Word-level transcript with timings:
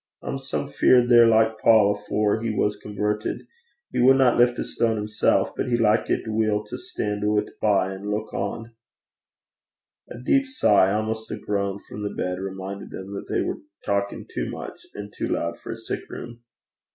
I'm 0.23 0.39
some 0.39 0.67
feared 0.67 1.09
they're 1.09 1.27
like 1.27 1.59
Paul 1.59 1.91
afore 1.91 2.41
he 2.41 2.49
was 2.49 2.75
convertit: 2.75 3.41
he 3.91 3.99
wadna 3.99 4.35
lift 4.35 4.57
a 4.57 4.63
stane 4.63 4.95
himsel', 4.97 5.53
but 5.55 5.67
he 5.69 5.77
likit 5.77 6.27
weel 6.27 6.63
to 6.63 6.75
stan' 6.75 7.21
oot 7.23 7.51
by 7.61 7.93
an' 7.93 8.05
luik 8.05 8.33
on.' 8.33 8.73
A 10.09 10.17
deep 10.17 10.47
sigh, 10.47 10.91
almost 10.91 11.29
a 11.29 11.37
groan, 11.37 11.77
from 11.87 12.01
the 12.01 12.09
bed, 12.15 12.39
reminded 12.39 12.89
them 12.89 13.13
that 13.13 13.27
they 13.31 13.41
were 13.43 13.59
talking 13.85 14.25
too 14.27 14.49
much 14.49 14.87
and 14.95 15.13
too 15.15 15.27
loud 15.27 15.59
for 15.59 15.71
a 15.71 15.77
sick 15.77 15.99
room. 16.09 16.41